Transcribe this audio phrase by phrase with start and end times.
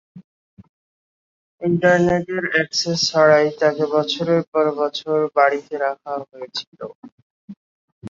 [1.61, 6.79] ইন্টারনেটের অ্যাক্সেস ছাড়াই তাকে বছরের পর বছর বাড়িতে রাখা হয়েছিল।